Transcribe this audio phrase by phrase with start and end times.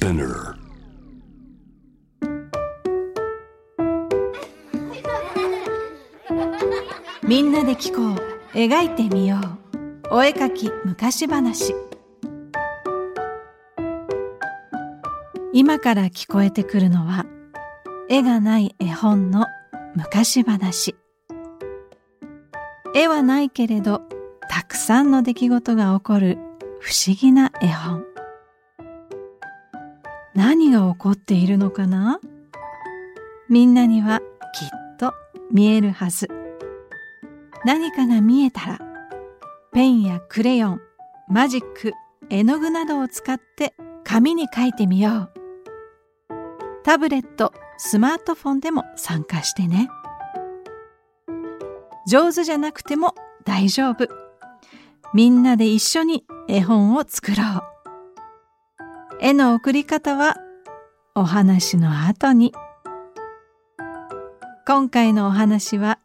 [0.00, 0.54] Spinner.
[7.22, 8.56] みんなで聞こう。
[8.56, 9.36] 描いてみよ
[10.10, 10.14] う。
[10.14, 11.74] お絵かき昔話。
[15.52, 17.26] 今から聞こえてくるのは
[18.08, 19.46] 絵がない絵本の
[19.94, 20.96] 昔話。
[22.94, 24.00] 絵はないけれど
[24.48, 26.38] たくさんの出来事が起こる
[26.80, 28.09] 不思議な絵本。
[30.34, 32.20] 何が起こっているのかな？
[33.48, 34.20] みんなには
[34.54, 35.12] きっと
[35.50, 36.28] 見えるはず。
[37.64, 38.78] 何かが見えたら
[39.72, 40.80] ペンやクレヨン
[41.28, 41.92] マジック
[42.30, 43.74] 絵の具などを使って
[44.04, 45.30] 紙に書いてみよう。
[46.84, 49.90] タブレットスマートフォンでも参加してね。
[52.06, 54.08] 上手じゃなくても大丈夫。
[55.12, 57.62] みんなで一緒に絵本を作ろう。
[59.22, 60.38] 絵の送り方は
[61.14, 62.54] お話の後に。
[64.66, 65.98] 今回のお話は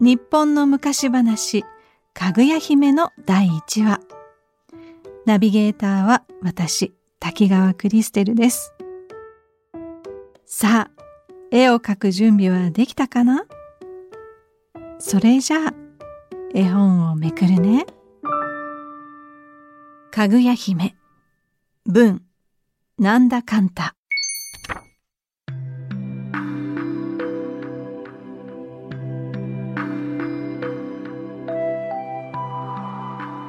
[0.00, 1.62] 日本の昔話
[2.14, 4.00] かぐや姫の第1話。
[5.26, 8.72] ナビゲーターは私滝川クリステルです。
[10.46, 11.02] さあ
[11.50, 13.44] 絵を描く準備はできたかな？
[14.98, 15.74] それじゃあ
[16.54, 17.84] 絵本をめくるね。
[20.10, 20.96] かぐや姫
[21.84, 22.22] 文。
[22.96, 23.96] なんだかんた。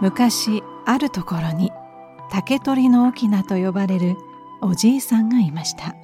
[0.00, 1.70] 昔あるところに
[2.30, 4.16] 竹取の翁と呼ばれる
[4.62, 5.94] おじいさんがいました。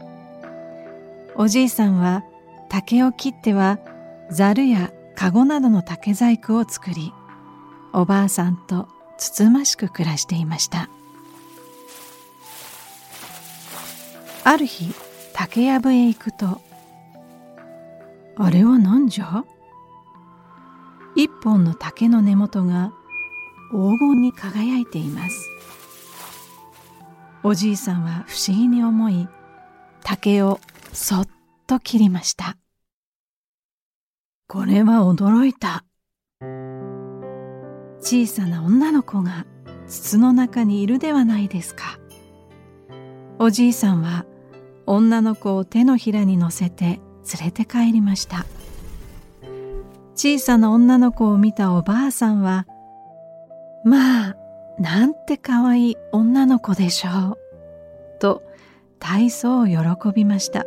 [1.34, 2.24] おじいさんは
[2.69, 3.78] 竹を切っては
[4.30, 7.14] ざるや籠などの竹細工を作り
[7.94, 10.91] おばあさんとつつましく暮らしていました。
[14.45, 14.93] ある日
[15.33, 16.61] 竹やぶへ行くと
[18.36, 19.45] あれは何じゃ？
[21.14, 22.92] 一本の竹の根元が
[23.70, 25.48] 黄金に輝いています。
[27.45, 29.29] おじいさんは不思議に思い
[30.02, 30.61] 竹を
[30.92, 31.29] そっ
[31.67, 32.57] と切りました。
[34.48, 35.85] これは驚いた。
[38.01, 39.47] 小さな女の子が
[39.86, 41.98] 筒の中にいるではないですか。
[43.39, 44.25] おじいさんは
[44.87, 48.47] 女の子を手のひらに乗せて連れて帰りました。
[50.15, 52.67] 小さな女の子を見たおばあさんは
[53.85, 54.37] まあ
[54.79, 57.39] なんてかわいい女の子でしょう
[58.20, 58.43] と
[58.98, 59.77] 大層喜
[60.15, 60.65] びました。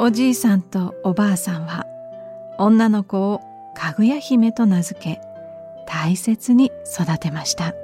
[0.00, 1.84] おじいさんとおばあさんは
[2.56, 3.40] 女の子を
[3.74, 5.20] かぐや姫と名付け
[5.88, 7.74] 大切に育てました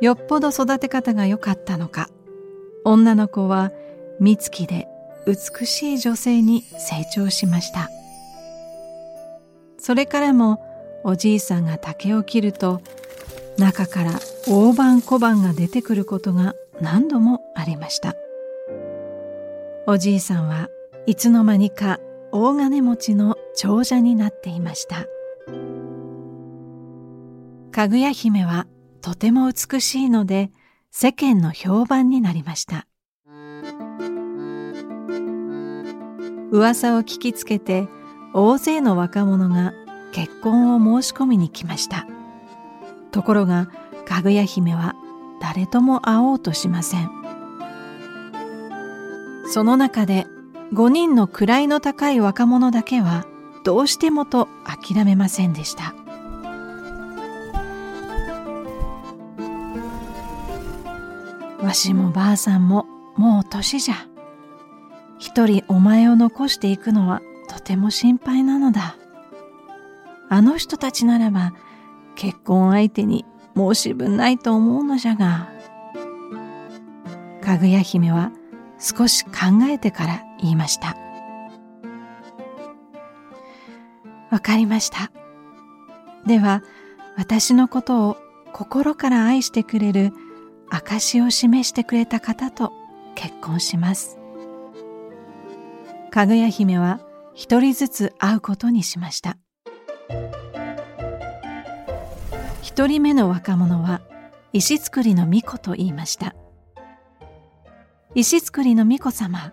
[0.00, 2.08] よっぽど育て方が良かったのか
[2.88, 3.72] 女の子は
[4.20, 4.86] 美月で
[5.26, 7.90] 美しい女性に成長しました。
[9.76, 10.62] それからも
[11.02, 12.80] おじいさんが竹を切ると
[13.58, 14.12] 中から
[14.46, 18.14] 大判小判が出てくることが何度もありました。
[19.88, 20.68] おじいさんは
[21.06, 21.98] いつの間にか
[22.30, 25.06] 大金持ちの長者になっていました。
[27.72, 28.68] かぐや姫は
[29.00, 30.52] とても美しいので
[30.98, 32.86] 世間の評判になりました。
[36.50, 37.86] 噂を聞きつけて
[38.32, 39.74] 大勢の若者が
[40.12, 42.06] 結婚を申し込みに来ました。
[43.10, 43.68] ところが
[44.06, 44.94] かぐや姫は
[45.42, 47.10] 誰とも会おうとしません。
[49.52, 50.26] その中で
[50.72, 53.26] 5人の位の高い若者だけは
[53.64, 55.94] どうしてもと諦めませんでした。
[61.66, 63.96] わしもばあさんももう年じゃ
[65.18, 68.96] 一人お前を残していくのはとても心配なのだ
[70.28, 71.54] あの人たちならば
[72.14, 73.24] 結婚相手に
[73.56, 75.48] 申し分ないと思うのじゃが。
[77.42, 78.30] かぐや姫は
[78.78, 79.30] 少し考
[79.68, 80.96] えてから言いました。
[84.30, 85.10] わかりました。
[86.26, 86.62] では
[87.16, 88.16] 私のことを
[88.52, 90.12] 心から愛してくれる
[90.70, 92.72] 証を示してくれた方と
[93.14, 94.18] 結婚します。
[96.10, 97.00] かぐや姫は
[97.34, 99.36] 一人ずつ会うことにしました。
[102.76, 104.02] 一人目の若者は
[104.52, 106.34] 石造りの巫女と言いました
[108.14, 109.52] 石造りの巫女様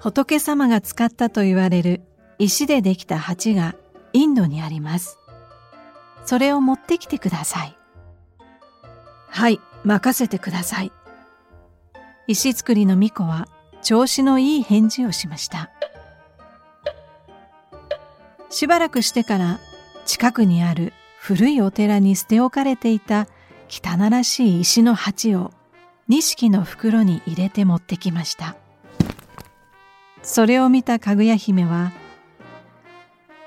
[0.00, 2.02] 仏様が使ったと言われる
[2.38, 3.74] 石でできた鉢が
[4.12, 5.18] インドにあります
[6.24, 7.76] それを持ってきてください
[9.28, 10.92] はい任せてください。
[12.26, 13.48] 石造りの巫女は
[13.82, 15.70] 調子のいい返事をしました。
[18.48, 19.58] しばらくしてから
[20.06, 23.26] 近くにある古いお寺に捨て置かれていた
[23.68, 25.52] 汚らしい石の鉢を
[26.08, 28.56] 錦の袋に入れて持ってきました。
[30.22, 31.92] それを見たかぐや姫は、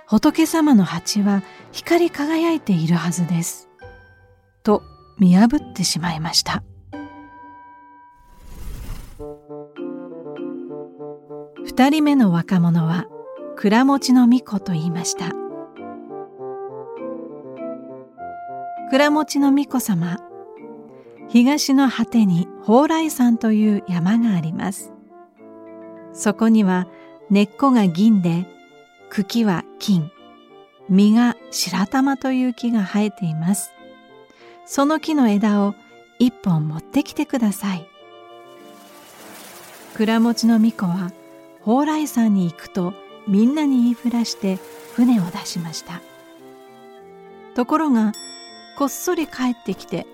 [0.06, 3.67] 仏様の鉢は光り輝いているはずです。
[5.20, 6.64] 見破ってしまいました。
[11.66, 13.06] 二人目の若者は
[13.56, 15.32] 倉持の巫女と言いました。
[18.90, 20.20] 倉持の巫女様、
[21.28, 24.94] 東の果てに蓬莱山という山があります。
[26.14, 26.88] そこには
[27.30, 28.46] 根っこが銀で、
[29.10, 30.10] 茎は金、
[30.90, 33.74] 実が白玉という木が生えています。
[34.68, 35.76] その木の枝を
[36.20, 37.90] 一本持ってきてください。
[39.96, 41.12] 倉持の巫女は
[41.64, 42.94] 蓬莱山に行くと
[43.28, 44.60] みんなに言いふらして
[44.94, 46.02] 船を出しました。
[47.56, 48.12] ところが
[48.78, 50.06] こっそり帰ってきて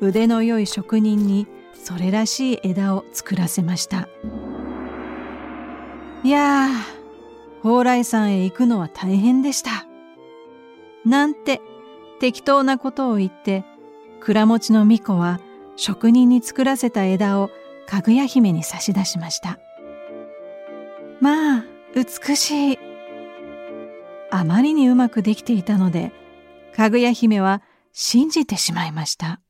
[0.00, 4.08] 腕の良い職人にそれらしい枝を作らせました。
[6.22, 9.86] いやー蓬莱山へ行くのは大変でした。
[11.06, 11.62] なんて
[12.20, 13.64] 適当なことを言って
[14.24, 15.38] 蔵持の巫女は
[15.76, 17.50] 職人に作らせた枝を
[17.86, 19.58] かぐや姫に差し出しました。
[21.20, 22.78] まあ美しい。
[24.30, 26.10] あまりにうまくできていたので
[26.74, 27.62] かぐや姫は
[27.92, 29.40] 信じてしまいました。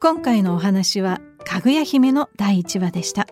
[0.00, 3.26] 今回のお話はかぐや姫の第1話でした。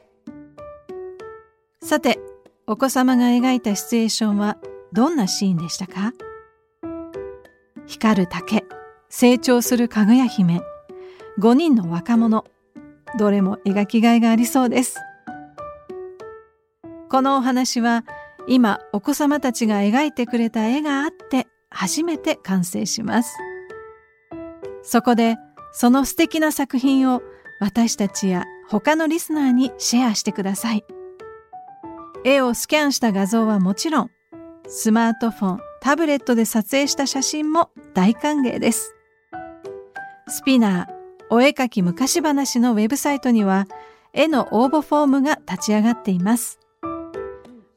[1.80, 2.18] さて
[2.66, 4.58] お子様が描いたシチュエーションは
[4.96, 6.14] どんなシーンでしたか？
[7.86, 8.64] 光る竹
[9.10, 10.62] 成長するかぐや姫
[11.38, 12.46] 5人の若者
[13.18, 14.96] どれも描きがいがありそうです。
[17.10, 18.06] このお話は
[18.48, 23.36] 今お子様たちが描いてくれた絵があって初めて完成します。
[24.82, 25.36] そこで
[25.72, 27.20] その素敵な作品を
[27.60, 30.86] 私たちや他のリスナーにシェアしてください。
[32.24, 34.10] 絵をスキャンした画像はもちろん
[34.68, 38.94] スマートフォンタブレットで撮影した写真も大歓迎です
[40.28, 40.96] スピナー
[41.30, 43.66] お絵かき昔話のウェブサイトには
[44.12, 46.58] 絵の応募フォームが立ち上がっています。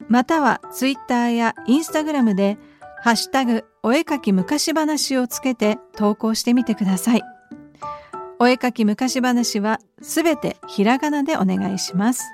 [0.08, 2.58] またはツイッターやインスタグラムで
[3.02, 7.22] ハッシュタグお絵かき昔話をつけて投稿してみてください。
[8.38, 12.24] お絵かき昔話はすべてひらがなでお願いします。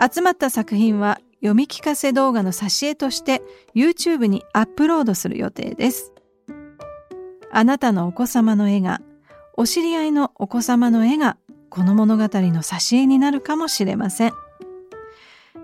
[0.00, 3.42] 集まった作品は読み聞かせ動画の挿絵として
[3.74, 6.12] YouTube にアップロードする予定です。
[7.50, 9.00] あなたのお子様の絵が
[9.56, 11.36] お知り合いのお子様の絵が
[11.70, 14.32] この物語の挿絵になるかもしれません。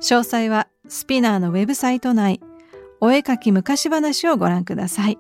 [0.01, 2.41] 詳細はスピナーのウェブサイト内、
[3.01, 5.19] お絵かき昔話をご覧ください。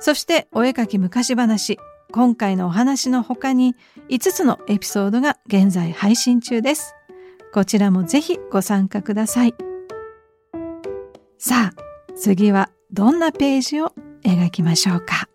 [0.00, 1.78] そしてお絵かき昔話、
[2.12, 3.74] 今回のお話の他に
[4.10, 6.95] 5つのエピソードが現在配信中です。
[7.56, 9.54] こちらもぜひご参加ください。
[11.38, 15.30] さあ、次はどんなページを描きましょうか。